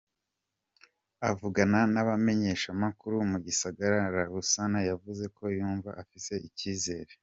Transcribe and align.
Avugana 1.29 1.79
n’abamenyeshamakuru 1.93 3.15
mu 3.31 3.37
gisagara 3.45 3.95
ca 4.15 4.23
Lausanne, 4.33 4.79
yavuze 4.89 5.23
ko 5.35 5.43
yumva 5.57 5.89
afise 6.01 6.33
icizere. 6.49 7.11